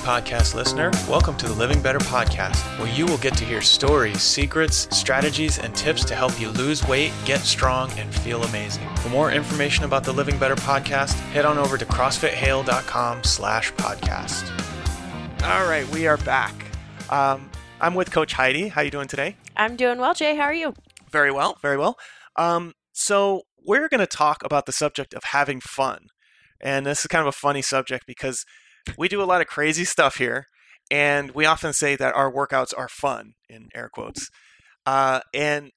[0.00, 0.90] podcast listener.
[1.08, 5.58] Welcome to the Living Better podcast, where you will get to hear stories, secrets, strategies,
[5.58, 8.88] and tips to help you lose weight, get strong, and feel amazing.
[8.96, 14.50] For more information about the Living Better podcast, head on over to crossfithale.com slash podcast.
[15.44, 16.54] All right, we are back.
[17.10, 18.68] Um, I'm with Coach Heidi.
[18.68, 19.36] How you doing today?
[19.56, 20.36] I'm doing well, Jay.
[20.36, 20.74] How are you?
[21.10, 21.98] Very well, very well.
[22.36, 26.06] Um, so we're going to talk about the subject of having fun.
[26.60, 28.44] And this is kind of a funny subject because
[28.96, 30.46] we do a lot of crazy stuff here,
[30.90, 34.28] and we often say that our workouts are fun, in air quotes.
[34.86, 35.70] Uh, and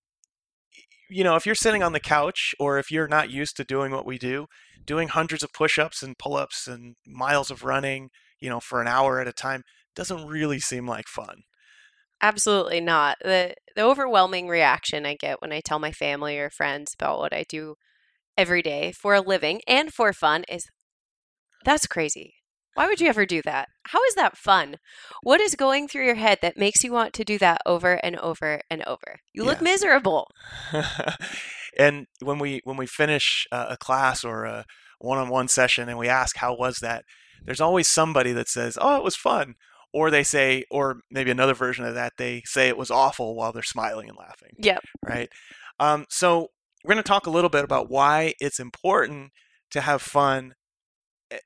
[1.09, 3.91] you know, if you're sitting on the couch or if you're not used to doing
[3.91, 4.47] what we do,
[4.83, 9.19] doing hundreds of push-ups and pull-ups and miles of running, you know, for an hour
[9.19, 9.61] at a time
[9.95, 11.43] doesn't really seem like fun.
[12.21, 13.17] Absolutely not.
[13.21, 17.33] The the overwhelming reaction I get when I tell my family or friends about what
[17.33, 17.75] I do
[18.37, 20.67] every day for a living and for fun is
[21.65, 22.35] that's crazy.
[22.75, 23.69] Why would you ever do that?
[23.87, 24.77] How is that fun?
[25.21, 28.17] What is going through your head that makes you want to do that over and
[28.17, 29.19] over and over?
[29.33, 29.65] You look Yeah.
[29.65, 30.27] miserable.
[31.77, 34.65] and when we when we finish uh, a class or a
[34.99, 37.03] one-on-one session and we ask how was that,
[37.45, 39.55] there's always somebody that says, "Oh, it was fun."
[39.95, 43.51] Or they say, or maybe another version of that, they say it was awful while
[43.51, 44.53] they're smiling and laughing.
[44.57, 44.81] Yep.
[45.05, 45.29] right?
[45.79, 46.47] Um, so
[46.83, 49.31] we're going to talk a little bit about why it's important
[49.69, 50.55] to have fun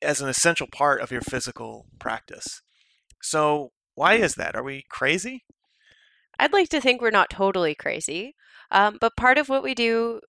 [0.02, 2.62] as an essential part of your physical practice.
[3.22, 4.56] So why is that?
[4.56, 5.44] Are we crazy?
[6.40, 8.36] I'd like to think we're not totally crazy.
[8.72, 10.22] Um, but part of what we do,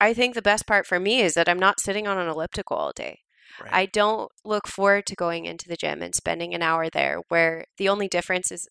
[0.00, 2.76] I think the best part for me is that I'm not sitting on an elliptical
[2.76, 3.20] all day.
[3.62, 3.72] Right.
[3.72, 7.64] I don't look forward to going into the gym and spending an hour there where
[7.78, 8.68] the only difference is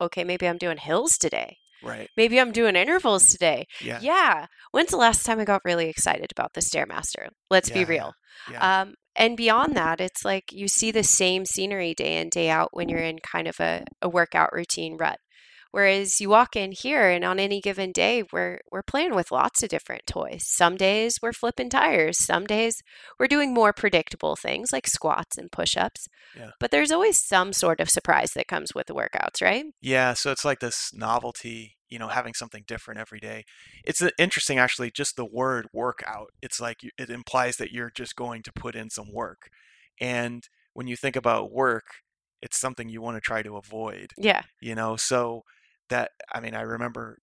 [0.00, 1.56] okay, maybe I'm doing hills today.
[1.82, 2.08] right.
[2.16, 3.66] Maybe I'm doing intervals today.
[3.80, 4.00] Yeah.
[4.02, 4.46] Yeah.
[4.72, 7.28] When's the last time I got really excited about the Stairmaster?
[7.50, 8.12] Let's Yeah, be real.
[8.50, 8.82] Yeah.
[8.82, 12.70] Um, and beyond that, it's like you see the same scenery day in, day out
[12.72, 15.18] when you're in kind of a, a workout routine rut.
[15.74, 19.60] Whereas you walk in here and on any given day, we're we're playing with lots
[19.60, 20.44] of different toys.
[20.46, 22.16] Some days we're flipping tires.
[22.16, 22.80] Some days
[23.18, 26.06] we're doing more predictable things like squats and push-ups.
[26.38, 26.50] Yeah.
[26.60, 29.64] But there's always some sort of surprise that comes with the workouts, right?
[29.80, 33.42] Yeah, so it's like this novelty, you know, having something different every day.
[33.84, 36.28] It's uh, interesting, actually, just the word workout.
[36.40, 39.48] It's like it implies that you're just going to put in some work.
[40.00, 41.86] And when you think about work,
[42.40, 44.42] it's something you want to try to avoid, Yeah.
[44.60, 44.94] you know?
[44.94, 45.42] So
[45.94, 47.18] that, I mean, I remember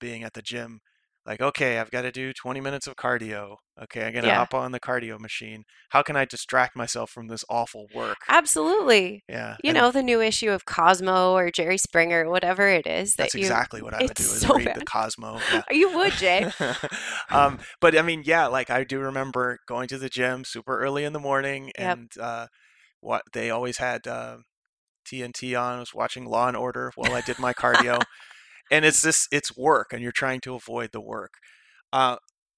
[0.00, 0.80] being at the gym,
[1.24, 3.56] like, okay, I've got to do 20 minutes of cardio.
[3.82, 4.36] Okay, I'm going to Yeah.
[4.38, 5.64] hop on the cardio machine.
[5.90, 8.18] How can I distract myself from this awful work?
[8.28, 9.24] Absolutely.
[9.28, 9.56] Yeah.
[9.62, 13.24] You and know, the new issue of Cosmo or Jerry Springer, whatever it is that
[13.24, 14.84] that's you exactly what I would do is so read the.
[14.84, 15.40] Cosmo.
[15.52, 15.62] Yeah.
[15.70, 16.50] You would, Jay.
[17.32, 21.02] um, but I mean, yeah, like I do remember going to the gym super early
[21.04, 21.98] in the morning, Yep.
[21.98, 22.46] and uh,
[23.00, 24.38] what they always had uh,
[25.10, 25.76] TNT on.
[25.76, 28.02] I was watching Law and Order while I did my cardio,
[28.70, 31.34] and it's this, it's work, and you're trying to avoid the work.
[31.92, 32.16] Uh,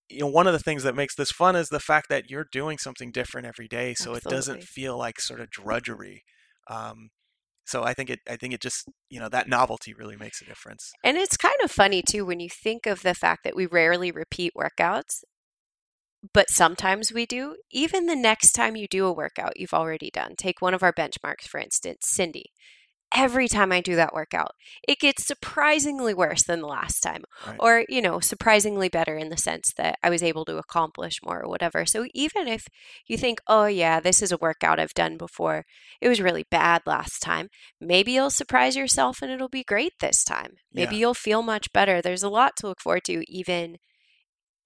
[0.09, 2.47] you know, one of the things that makes this fun is the fact that you're
[2.51, 6.25] doing something different every day, so it doesn't feel like sort of drudgery.
[6.69, 7.11] Um,
[7.67, 10.47] so I think it, I think it just, you know, that novelty really makes a
[10.47, 10.93] difference.
[11.05, 14.11] And it's kind of funny too when you think of the fact that we rarely
[14.11, 15.23] repeat workouts,
[16.35, 17.57] but sometimes we do.
[17.71, 20.93] Even the next time you do a workout you've already done, take one of our
[20.93, 22.47] benchmarks, for instance, Cindy.
[23.15, 24.51] Every time I do that workout,
[24.87, 27.57] it gets surprisingly worse than the last time, Right.
[27.59, 31.43] or, you know, surprisingly better in the sense that I was able to accomplish more
[31.43, 31.87] or whatever.
[31.87, 32.65] So even if
[33.07, 35.65] you think, oh, yeah, this is a workout I've done before,
[36.03, 37.49] it was really bad last time,
[37.81, 40.57] maybe you'll surprise yourself and it'll be great this time.
[40.75, 41.01] Maybe Yeah.
[41.01, 42.03] you'll feel much better.
[42.03, 43.79] There's a lot to look forward to, even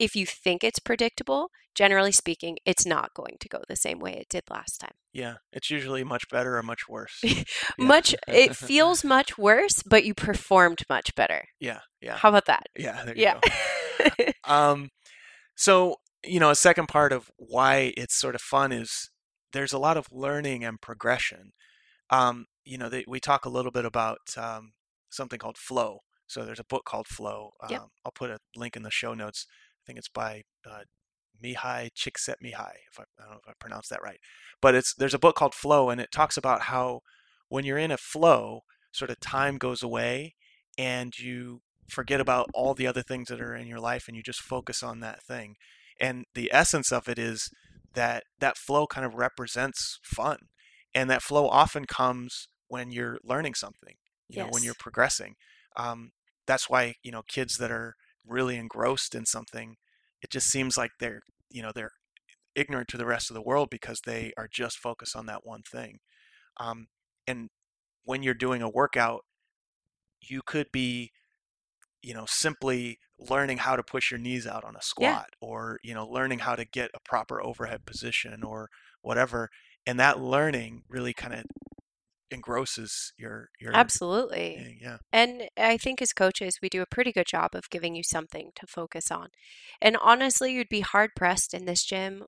[0.03, 1.51] if you think it's predictable.
[1.75, 4.93] Generally speaking, it's not going to go the same way it did last time.
[5.15, 7.19] Yeah, it's usually much better or much worse.
[7.25, 7.87] Yeah.
[7.87, 11.45] Much, it feels much worse, but you performed much better.
[11.59, 12.65] Yeah, yeah, How about that?
[12.77, 13.03] yeah.
[13.05, 13.41] There you Yeah.
[13.41, 14.25] go.
[14.45, 14.91] Um,
[15.57, 19.11] so you know, a second part of why it's sort of fun is
[19.53, 21.53] there's a lot of learning and progression.
[22.11, 24.73] Um, you know, they, we talk a little bit about um,
[25.11, 26.01] something called flow.
[26.27, 27.51] So there's a book called Flow.
[27.63, 27.83] Um, Yep.
[28.05, 29.47] I'll put a link in the show notes.
[29.83, 30.81] I think it's by uh,
[31.43, 34.21] Mihaly Csikszentmihalyi, if I, I don't know if I pronounced that right.
[34.61, 37.01] But it's there's a book called Flow, and it talks about how
[37.49, 38.61] when you're in a flow,
[38.93, 40.35] sort of time goes away,
[40.79, 44.23] and you forget about all the other things that are in your life, and you
[44.23, 45.57] just focus on that thing.
[46.01, 47.51] And the essence of it is
[47.95, 50.39] that that flow kind of represents fun,
[50.95, 53.95] and that flow often comes when you're learning something.
[54.29, 55.35] You know, when you're progressing.
[55.77, 56.13] Um,
[56.47, 57.97] that's why you know kids that are
[58.27, 59.77] really engrossed in something,
[60.23, 61.93] it just seems like they're you know they're
[62.55, 65.63] ignorant to the rest of the world because they are just focused on that one
[65.63, 65.99] thing.
[66.61, 66.87] Um,
[67.27, 67.49] and
[68.05, 69.23] when you're doing a workout,
[70.21, 71.11] you could be,
[72.03, 75.95] you know, simply learning how to push your knees out on a squat or, you
[75.95, 78.69] know, learning how to get a proper overhead position or
[79.03, 79.49] whatever.
[79.87, 81.45] And that learning really kind of
[82.33, 84.79] engrosses your your Absolutely.
[84.81, 84.99] yeah.
[85.13, 88.51] And I think as coaches, we do a pretty good job of giving you something
[88.57, 89.29] to focus on.
[89.81, 92.25] And honestly, you'd be hard pressed in this gym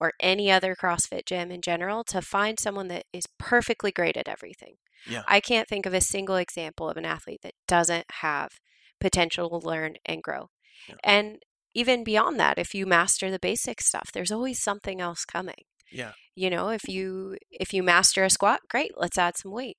[0.00, 4.28] or any other CrossFit gym in general to find someone that is perfectly great at
[4.28, 4.76] everything.
[5.08, 5.22] Yeah.
[5.26, 8.52] I can't think of a single example of an athlete that doesn't have
[9.00, 10.50] potential to learn and grow.
[10.88, 10.94] Yeah.
[11.04, 11.38] And
[11.74, 15.64] even beyond that, if you master the basic stuff, there's always something else coming.
[15.90, 16.12] Yeah.
[16.34, 19.76] You know, if you if you master a squat, great, let's add some weight.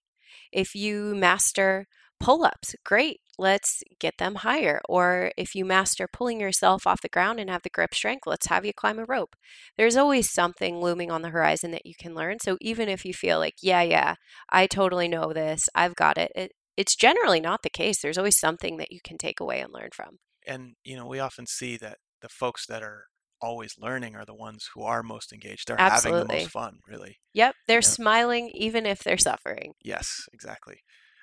[0.52, 1.88] If you master
[2.20, 4.82] pull-ups, great, let's get them higher.
[4.90, 8.48] Or if you master pulling yourself off the ground and have the grip strength, let's
[8.48, 9.36] have you climb a rope.
[9.78, 12.38] There's always something looming on the horizon that you can learn.
[12.42, 14.16] So even if you feel like, yeah, yeah,
[14.50, 18.02] I totally know this, I've got it, it it's generally not the case.
[18.02, 20.18] There's always something that you can take away and learn from.
[20.46, 23.06] And you know, we often see that the folks that are
[23.42, 25.68] always learning are the ones who are most engaged.
[25.68, 27.18] They're having the most fun, really.
[27.34, 27.82] Yep, they're Yeah.
[27.82, 29.74] smiling even if they're suffering.
[29.84, 30.80] Yes, exactly.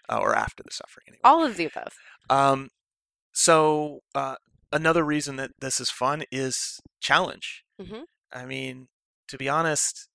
[0.09, 1.21] Uh, or after the suffering, anyway.
[1.25, 1.93] All of the above.
[2.31, 2.69] Um,
[3.33, 4.37] so uh,
[4.73, 7.63] another reason that this is fun is challenge.
[7.81, 8.03] Mm-hmm.
[8.33, 8.87] I mean,
[9.29, 10.09] to be honest,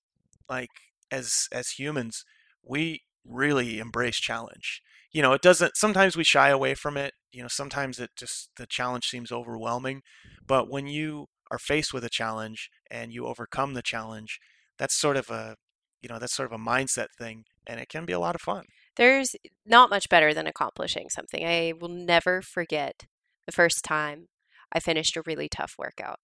[0.48, 0.70] like
[1.10, 2.24] as as humans,
[2.62, 4.80] we really embrace challenge.
[5.12, 5.76] You know, it doesn't.
[5.76, 7.12] Sometimes we shy away from it.
[7.32, 10.02] You know, sometimes it just the challenge seems overwhelming.
[10.46, 14.40] But when you are faced with a challenge and you overcome the challenge,
[14.78, 15.54] that's sort of a
[16.00, 18.40] you know that's sort of a mindset thing, and it can be a lot of
[18.40, 18.64] fun.
[18.96, 21.46] There's not much better than accomplishing something.
[21.46, 23.04] I will never forget
[23.46, 24.26] the first time
[24.72, 26.18] I finished a really tough workout.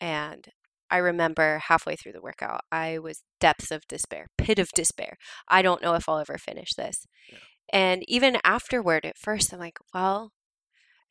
[0.00, 0.48] And
[0.90, 5.16] I remember halfway through the workout, I was depths of despair, pit of despair.
[5.48, 7.06] I don't know if I'll ever finish this.
[7.30, 7.38] Yeah.
[7.72, 10.32] And even afterward, at first, I'm like, well,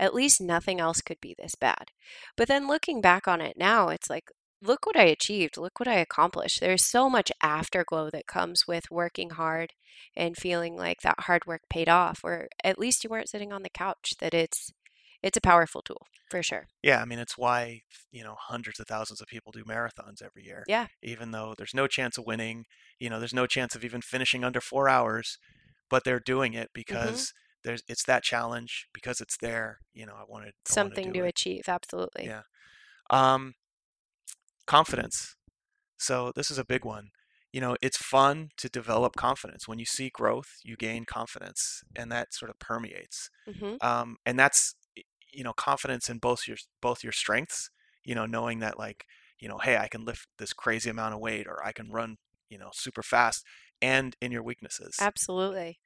[0.01, 1.91] at least nothing else could be this bad.
[2.35, 4.31] But then looking back on it now, it's like,
[4.61, 6.59] look what I achieved, look what I accomplished.
[6.59, 9.73] There's so much afterglow that comes with working hard
[10.17, 13.61] and feeling like that hard work paid off, or at least you weren't sitting on
[13.61, 14.15] the couch.
[14.19, 14.71] That it's
[15.21, 16.67] it's a powerful tool for sure.
[16.81, 17.81] Yeah, I mean, it's why,
[18.11, 20.63] you know, hundreds of thousands of people do marathons every year.
[20.67, 20.87] Yeah.
[21.03, 22.65] Even though there's no chance of winning,
[22.97, 25.37] you know, there's no chance of even finishing under four hours,
[25.91, 26.79] but they're doing it mm-hmm.
[26.79, 27.33] because
[27.63, 29.79] there's it's that challenge because it's there.
[29.93, 31.25] You know, I wanted Something do to it.
[31.25, 32.31] achieve, absolutely.
[32.31, 32.43] Yeah.
[33.09, 33.55] Um,
[34.67, 35.35] confidence.
[35.99, 37.11] So this is a big one.
[37.53, 39.67] You know, it's fun to develop confidence.
[39.67, 44.39] When you see growth, you gain confidence, and that sort of permeates hmm um, and
[44.39, 44.75] that's
[45.33, 47.69] you know confidence in both your both your strengths
[48.05, 49.05] you know knowing that like
[49.41, 52.17] you know hey i can lift this crazy amount of weight or i can run
[52.49, 53.45] you know super fast
[53.81, 55.79] and in your weaknesses Absolutely.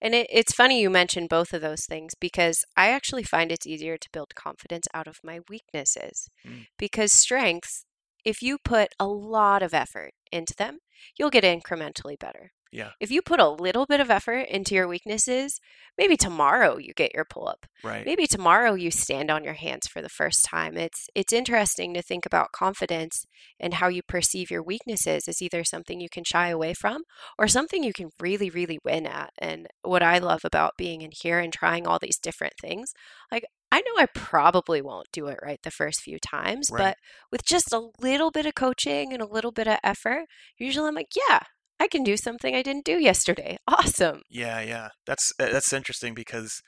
[0.00, 3.66] And it, it's funny you mentioned both of those things because I actually find it's
[3.66, 6.28] easier to build confidence out of my weaknesses.
[6.46, 6.66] Mm.
[6.78, 7.84] Because strengths,
[8.24, 10.78] if you put a lot of effort into them,
[11.18, 12.52] you'll get incrementally better.
[12.72, 12.90] Yeah.
[13.00, 15.58] If you put a little bit of effort into your weaknesses,
[15.96, 17.66] maybe tomorrow you get your pull up.
[17.82, 20.76] right Maybe tomorrow you stand on your hands for the first time.
[20.76, 23.24] It's it's interesting to think about confidence
[23.58, 27.02] and how you perceive your weaknesses as either something you can shy away from
[27.38, 29.30] or something you can really really win at.
[29.38, 32.92] And what I love about being in here and trying all these different things,
[33.32, 36.78] like I know I probably won't do it right the first few times, Right.
[36.78, 36.96] but
[37.30, 40.24] with just a little bit of coaching and a little bit of effort,
[40.58, 41.40] usually I'm like, yeah,
[41.80, 43.58] I can do something I didn't do yesterday.
[43.68, 44.22] Awesome.
[44.30, 46.60] yeah yeah that's uh, that's interesting because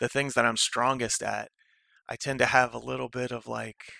[0.00, 1.48] the things that i'm strongest at
[2.08, 3.92] i tend to have a little bit of like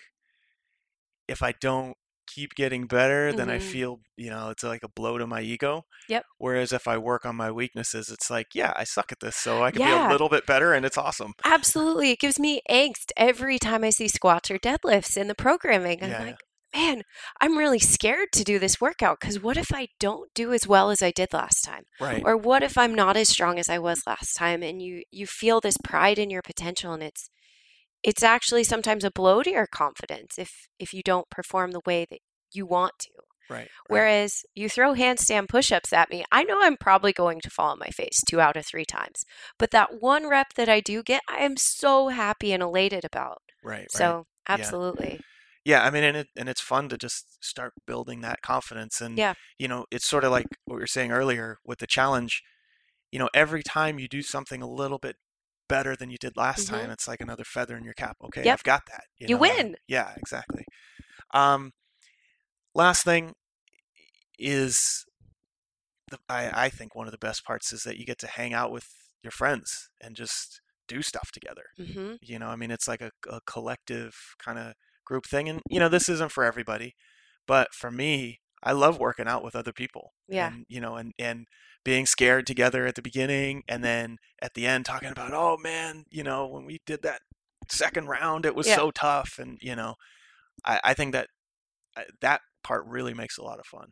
[1.27, 1.95] if i don't
[2.27, 3.61] keep getting better then i Mhm.
[3.61, 6.25] feel you know it's like a blow to my ego Yep.
[6.37, 9.61] whereas if i work on my weaknesses it's like yeah i suck at this so
[9.61, 12.11] i can be a little bit better and it's awesome Absolutely.
[12.11, 16.01] It gives me angst every time I see squats or deadlifts in the programming.
[16.01, 16.27] Yeah, I'm yeah.
[16.27, 16.43] like,
[16.75, 17.03] man,
[17.41, 20.89] I'm really scared to do this workout because what if I don't do as well
[20.91, 21.83] as I did last time?
[21.99, 24.61] right Or what if I'm not as strong as I was last time?
[24.63, 27.29] And you you feel this pride in your potential and it's
[28.03, 32.05] it's actually sometimes a blow to your confidence if if you don't perform the way
[32.09, 32.19] that
[32.53, 33.09] you want to.
[33.49, 33.69] right right.
[33.87, 37.71] Whereas you throw handstand push ups at me, I know I'm probably going to fall
[37.71, 39.23] on my face two out of three times.
[39.57, 43.39] But that one rep that I do get, I am so happy and elated about.
[43.63, 45.13] right right So, absolutely.
[45.15, 45.21] yeah
[45.73, 49.33] i mean and it and it's fun to just start building that confidence and Yeah.
[49.57, 52.43] you know it's sort of like what we were saying earlier with the challenge
[53.11, 55.17] you know every time you do something a little bit
[55.69, 58.47] better than you did last time it's like another feather in your cap okay Mm-hmm.
[58.47, 58.59] Yep.
[58.59, 59.75] i've got that You know, win.
[59.87, 60.65] yeah exactly
[61.33, 61.71] um
[62.73, 63.33] last thing
[64.39, 65.05] is
[66.09, 68.53] the, I I think one of the best parts is that you get to hang
[68.53, 68.87] out with
[69.23, 71.65] your friends and just do stuff together.
[71.77, 74.73] hmm You know, I mean, it's like a, a collective kind of
[75.05, 76.95] group thing, and you know, this isn't for everybody,
[77.47, 80.13] but for me, I love working out with other people.
[80.27, 80.47] Yeah.
[80.47, 81.45] And you know, and and
[81.83, 86.05] being scared together at the beginning, and then at the end talking about, oh man,
[86.09, 87.21] you know, when we did that
[87.69, 88.75] second round, it was Yeah.
[88.75, 89.95] so tough, and you know,
[90.65, 91.27] I I think that
[91.97, 93.89] uh, that part really makes a lot of fun.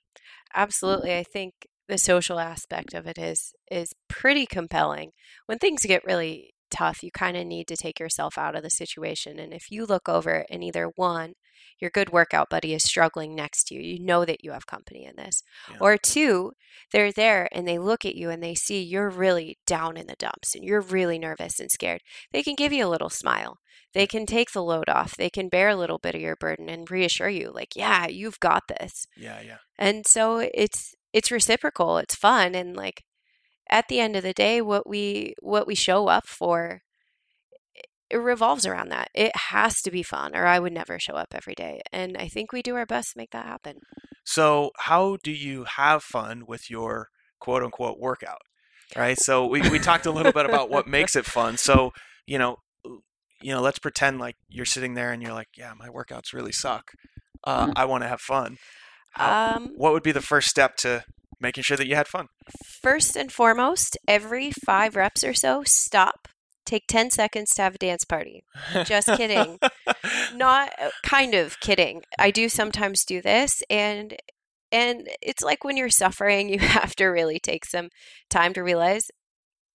[0.55, 1.15] Absolutely.
[1.15, 1.53] I think
[1.88, 5.12] the social aspect of it is is pretty compelling.
[5.46, 8.70] When things get really tough, you kind of need to take yourself out of the
[8.70, 9.39] situation.
[9.39, 11.34] And if you look over and either one,
[11.80, 15.06] your good workout buddy is struggling next to you, you know that you have company
[15.06, 15.44] in this.
[15.70, 15.77] Yeah.
[15.80, 16.51] Or two,
[16.92, 20.15] they're there and they look at you and they see you're really down in the
[20.18, 22.01] dumps and you're really nervous and scared.
[22.32, 23.58] They can give you a little smile.
[23.94, 25.15] They can take the load off.
[25.15, 28.39] They can bear a little bit of your burden and reassure you like, "Yeah, you've
[28.39, 29.58] got this." Yeah, yeah.
[29.77, 33.03] and so it's it's reciprocal it's fun and like
[33.70, 36.82] at the end of the day what we what we show up for
[38.10, 41.34] it revolves around that it has to be fun or i would never show up
[41.34, 43.79] every day and i think we do our best to make that happen
[44.25, 48.41] So, how do you have fun with your quote unquote workout?
[48.96, 49.20] Right.
[49.20, 51.58] So, we, we talked a little bit about what makes it fun.
[51.58, 51.91] So,
[52.25, 52.58] you know,
[53.41, 56.53] you know, let's pretend like you're sitting there and you're like, yeah, my workouts really
[56.53, 56.91] suck.
[57.43, 58.58] Uh, I want to have fun.
[59.12, 61.03] How- um, what would be the first step to
[61.44, 62.28] making sure that you had fun?
[62.82, 66.28] first and foremost every five reps or so stop
[66.66, 68.42] take 10 seconds to have a dance party
[68.86, 69.60] Just kidding.
[70.34, 74.16] not uh, kind of kidding i do sometimes do this and
[74.72, 77.90] and it's like when you're suffering you have to really take some
[78.30, 79.08] time to realize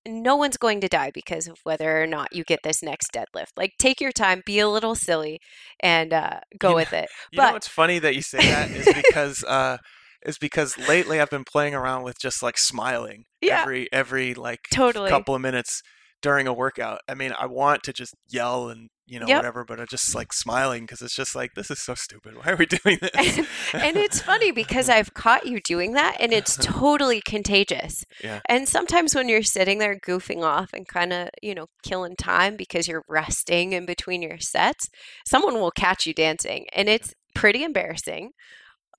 [0.07, 3.53] no one's going to die because of whether or not you get this next deadlift
[3.57, 5.39] like take your time be a little silly
[5.81, 8.71] and uh, go You with it You know But- what's funny that you say that
[8.71, 9.77] is because uh,
[10.27, 13.63] is because lately I've been playing around with just like smiling Yeah.
[13.63, 15.11] every every like Totally.
[15.11, 15.83] couple of minutes
[16.21, 16.99] during a workout.
[17.09, 19.37] I mean, I want to just yell and you know Yep.
[19.39, 22.35] whatever, but I'm just like smiling because it's just like this is so stupid.
[22.37, 23.13] Why are we doing this?
[23.17, 23.47] and,
[23.85, 28.03] and it's funny because I've caught you doing that and it's totally contagious.
[28.23, 28.41] Yeah.
[28.49, 32.57] And sometimes when you're sitting there goofing off and kind of, you know, killing time
[32.57, 34.89] because you're resting in between your sets,
[35.27, 38.33] someone will catch you dancing and it's pretty embarrassing.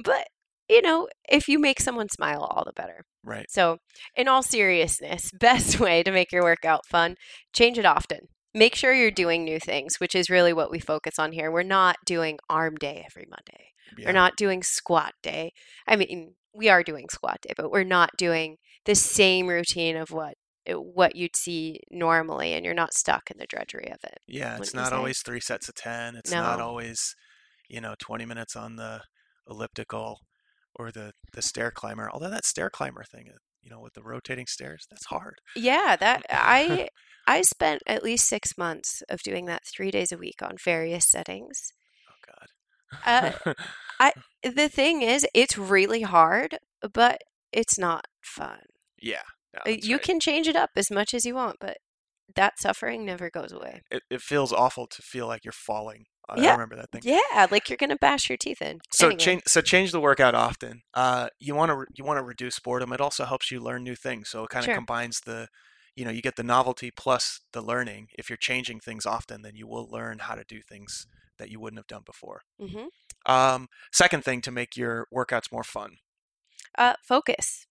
[0.04, 0.28] But,
[0.70, 3.04] you know, if you make someone smile, all the better.
[3.24, 3.48] right.
[3.50, 3.78] So,
[4.16, 7.16] in all seriousness, best way to make your workout fun,
[7.54, 8.28] change it often.
[8.54, 11.52] Make sure you're doing new things, which is really what we focus on here.
[11.52, 13.72] We're not doing arm day every Monday.
[13.98, 14.08] Yeah.
[14.08, 15.52] We're not doing squat day.
[15.88, 20.12] I mean, we are doing squat day, but we're not doing the same routine of
[20.12, 20.36] what
[20.66, 24.20] eh, what you'd see normally and you're not stuck in the drudgery of it.
[24.28, 26.16] Yeah, it's not always three sets of ten.
[26.16, 27.16] It's not always,
[27.68, 29.02] you know, twenty minutes on the
[29.48, 30.20] elliptical
[30.76, 32.10] or the the stair climber.
[32.12, 35.36] Although that stair climber thing, uh, you know, with the rotating stairs, that's hard.
[35.56, 36.88] Yeah, that I
[37.28, 41.06] I spent at least 6 months of doing that 3 days a week on various
[41.10, 41.72] settings.
[42.10, 42.34] Oh
[43.06, 43.36] God.
[43.46, 43.54] Uh,
[44.00, 44.14] God.
[44.56, 46.58] The thing is, it's really hard,
[46.94, 47.20] but
[47.52, 48.62] it's not fun.
[49.02, 49.22] yeah.
[49.54, 50.04] no, Uh, you right.
[50.04, 51.78] can change it up as much as you want, but
[52.36, 53.82] that suffering never goes away.
[53.92, 56.06] It, it feels awful to feel like you're falling.
[56.30, 56.56] I Yeah.
[56.56, 57.04] remember that thing.
[57.04, 58.82] Yeah, like you're gonna bash your teeth in.
[58.92, 59.12] So Anyway.
[59.12, 60.82] change so change the workout often.
[60.94, 62.92] Uh, you want to re- you want to reduce boredom.
[62.94, 64.30] It also helps you learn new things.
[64.30, 64.72] So it kind of Sure.
[64.72, 65.48] combines the,
[65.96, 68.08] you know, you get the novelty plus the learning.
[68.18, 71.06] If you're changing things often, then you will learn how to do things
[71.38, 72.42] that you wouldn't have done before.
[72.60, 72.90] hmm
[73.26, 75.98] Um, second thing to make your workouts more fun.
[76.78, 77.66] Uh, focus.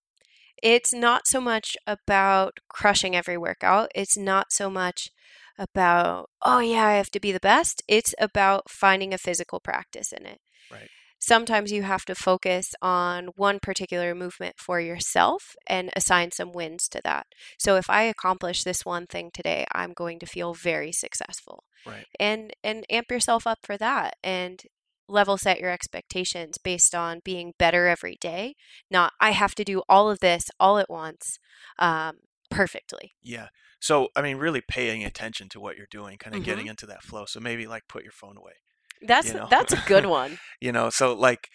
[0.63, 3.91] It's not so much about crushing every workout.
[3.95, 5.11] It's not so much
[5.59, 7.83] about, oh, yeah, I have to be the best.
[7.87, 10.39] It's about finding a physical practice in it.
[10.71, 10.87] Right.
[11.21, 16.87] Sometimes you have to focus on one particular movement for yourself and assign some wins
[16.89, 17.27] to that.
[17.57, 21.65] So if I accomplish this one thing today, I'm going to feel very successful.
[21.85, 22.05] Right.
[22.19, 24.61] And and amp yourself up for that and
[25.09, 28.53] level set your expectations based on being better every day
[28.91, 31.39] not I have to do all of this all at once
[31.79, 32.17] um,
[32.51, 33.13] perfectly.
[33.23, 33.47] Yeah.
[33.79, 36.45] So I mean, really paying attention to what you're doing, kind of Mhm.
[36.45, 37.25] getting into that flow.
[37.25, 38.53] So maybe like put your phone away.
[39.01, 39.49] That's You know?
[39.49, 40.37] that's a good one.
[40.61, 41.49] you know so like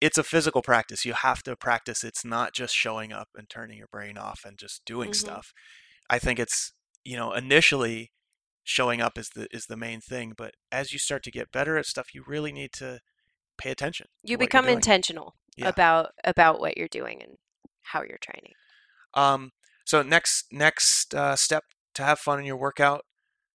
[0.00, 3.78] it's a physical practice you have to practice it's not just showing up and turning
[3.78, 5.14] your brain off and just doing Mhm.
[5.14, 5.52] stuff
[6.10, 6.72] i think it's
[7.04, 8.12] you know initially
[8.64, 11.76] showing up is the is the main thing but as you start to get better
[11.78, 13.00] at stuff you really need to
[13.58, 15.68] pay attention You become intentional Yeah.
[15.70, 17.36] about about what you're doing and
[17.82, 18.54] how you're training.
[19.14, 19.50] um
[19.88, 21.64] so next next uh, step
[21.94, 23.02] to have fun in your workout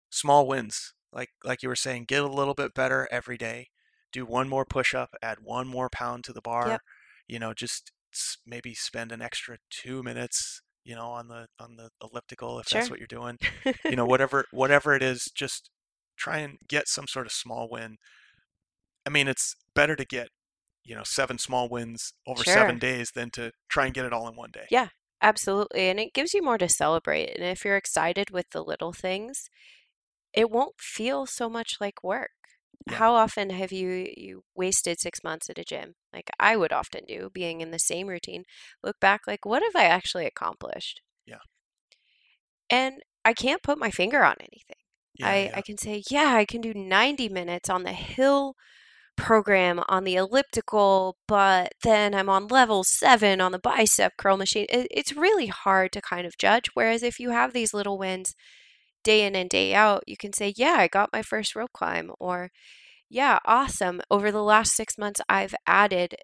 [0.10, 3.68] small wins like like you were saying get a little bit better every day
[4.12, 6.82] do one more push up add one more pound to the bar Yep.
[7.28, 7.92] you know just
[8.46, 12.80] maybe spend an extra two minutes, you know, on the on the elliptical if Sure.
[12.80, 13.38] that's what you're doing.
[13.90, 15.72] You know, whatever whatever it is, just
[16.16, 17.98] try and get some sort of small win.
[19.06, 20.28] I mean, it's better to get
[20.86, 22.54] you know seven small wins over Sure.
[22.54, 24.68] seven days than to try and get it all in one day.
[24.70, 24.90] Yeah.
[25.24, 25.88] Absolutely.
[25.89, 27.30] And it gives you more to celebrate.
[27.36, 29.50] And if you're excited with the little things,
[30.34, 32.32] it won't feel so much like work.
[32.89, 32.98] Yeah.
[32.98, 35.96] How often have you you wasted six months at a gym?
[36.13, 38.46] Like I would often do, being in the same routine.
[38.84, 41.01] Look back, like what have I actually accomplished?
[41.25, 41.39] Yeah.
[42.70, 44.77] And I can't put my finger on anything.
[45.15, 45.56] Yeah, I, yeah.
[45.56, 48.56] I can say, yeah, I can do 90 minutes on the hill
[49.15, 54.65] program on the elliptical, but then I'm on level seven on the bicep curl machine.
[54.70, 56.65] It, it's really hard to kind of judge.
[56.74, 58.36] Whereas if you have these little wins
[59.03, 62.12] day in and day out, you can say, yeah, I got my first rope climb,
[62.20, 62.50] or
[63.10, 64.01] yeah, awesome.
[64.10, 66.15] Over the last six months, I've added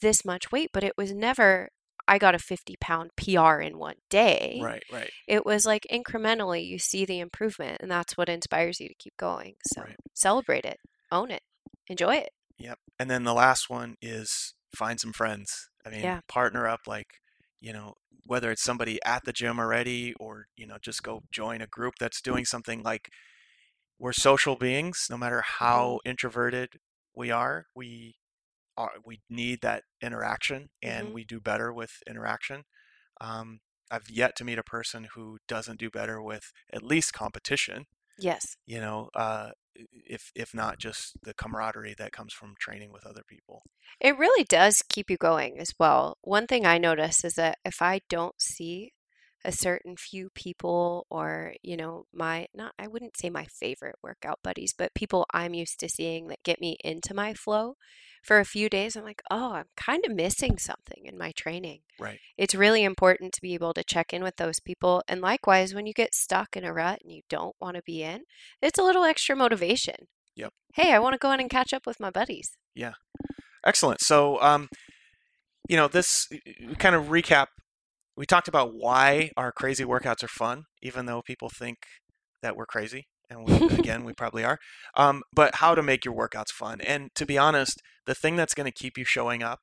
[0.00, 1.70] this much weight, but it was never,
[2.06, 5.10] I got a 50 pound PR in one day Right, right.
[5.26, 9.16] it was like incrementally you see the improvement and that's what inspires you to keep
[9.18, 9.96] going so Right.
[10.14, 10.78] celebrate it
[11.12, 11.42] own it
[11.88, 12.78] enjoy it Yep.
[12.98, 15.70] And then the last one is find some friends.
[15.84, 16.20] I mean, Yeah.
[16.28, 17.20] partner up like,
[17.60, 17.94] you know,
[18.26, 21.94] whether it's somebody at the gym already or, you know, just go join a group
[22.00, 23.10] that's doing something like
[23.98, 26.80] we're social beings, no matter how introverted
[27.14, 28.16] we are, we
[28.76, 31.14] are we need that interaction and Mhm.
[31.14, 32.64] we do better with interaction.
[33.20, 33.60] Um,
[33.90, 37.86] I've yet to meet a person who doesn't do better with at least competition
[38.18, 39.50] yes you know uh,
[39.92, 43.62] if if not just the camaraderie that comes from training with other people.
[44.00, 46.18] It really does keep you going as well.
[46.22, 48.92] One thing i notice is that if i don't see
[49.44, 54.38] a certain few people or you know my not i wouldn't say my favorite workout
[54.42, 57.74] buddies but people i'm used to seeing that get me into my flow
[58.28, 61.80] for a few days i'm like oh i'm kind of missing something in my training
[61.98, 65.02] right it's really important to be able to check in with those people.
[65.08, 68.02] And likewise, when you get stuck in a rut and you don't want to be
[68.02, 68.22] in,
[68.62, 70.06] it's a little extra motivation.
[70.36, 70.52] Yep.
[70.74, 72.56] Hey, I want to go in and catch up with my buddies.
[72.74, 72.92] Yeah.
[73.66, 74.68] Excellent so um
[75.68, 76.28] you know this
[76.66, 77.46] we kind of recap
[78.16, 81.78] we talked about why our crazy workouts are fun even though people think
[82.40, 84.58] that we're crazy and we, again we probably are
[84.94, 88.54] um, but how to make your workouts fun and to be honest the thing that's
[88.54, 89.60] going to keep you showing up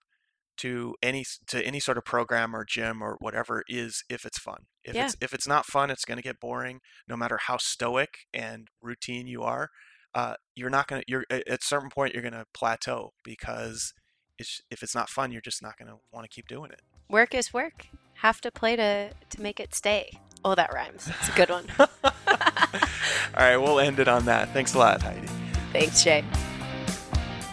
[0.57, 4.63] to any to any sort of program or gym or whatever is if it's fun
[4.83, 5.05] if Yeah.
[5.05, 8.69] it's if it's not fun it's going to get boring no matter how stoic and
[8.81, 9.69] routine you are
[10.13, 13.93] uh, you're not going to you're at a certain point you're going to plateau because
[14.39, 16.81] it's, if it's not fun you're just not going to want to keep doing it
[17.09, 17.87] Work is work.
[18.15, 20.09] Have to play to to make it stay.
[20.45, 21.09] Oh, that rhymes.
[21.19, 21.65] It's a good one.
[21.79, 25.27] all right we'll end it on that thanks a lot heidi
[25.73, 26.23] Thanks, Jay.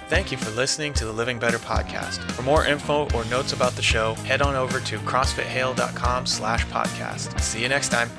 [0.09, 2.21] Thank you for listening to the Living Better podcast.
[2.33, 7.41] For more info or notes about the show, head on over to crossfithale.com slash podcast.
[7.41, 8.11] See you next time.